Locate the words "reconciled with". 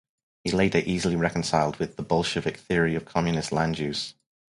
1.15-1.95